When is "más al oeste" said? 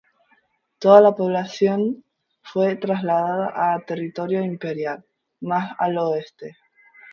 5.41-6.57